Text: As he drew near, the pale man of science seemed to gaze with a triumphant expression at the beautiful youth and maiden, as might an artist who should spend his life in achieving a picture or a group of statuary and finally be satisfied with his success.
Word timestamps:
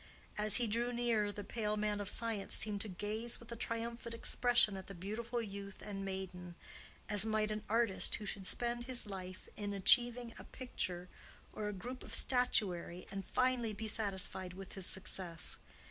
As 0.35 0.55
he 0.55 0.65
drew 0.65 0.91
near, 0.91 1.31
the 1.31 1.43
pale 1.43 1.77
man 1.77 2.01
of 2.01 2.09
science 2.09 2.55
seemed 2.55 2.81
to 2.81 2.87
gaze 2.89 3.39
with 3.39 3.51
a 3.51 3.55
triumphant 3.55 4.15
expression 4.15 4.75
at 4.75 4.87
the 4.87 4.95
beautiful 4.95 5.43
youth 5.43 5.83
and 5.83 6.03
maiden, 6.03 6.55
as 7.07 7.23
might 7.23 7.51
an 7.51 7.61
artist 7.69 8.15
who 8.15 8.25
should 8.25 8.47
spend 8.47 8.85
his 8.85 9.05
life 9.05 9.47
in 9.55 9.73
achieving 9.75 10.33
a 10.39 10.43
picture 10.43 11.07
or 11.53 11.67
a 11.67 11.71
group 11.71 12.03
of 12.03 12.15
statuary 12.15 13.05
and 13.11 13.25
finally 13.27 13.73
be 13.73 13.87
satisfied 13.87 14.53
with 14.53 14.73
his 14.73 14.87
success. 14.87 15.57